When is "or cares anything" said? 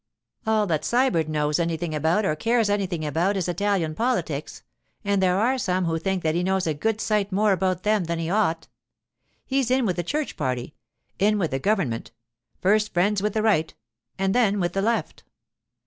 2.25-3.05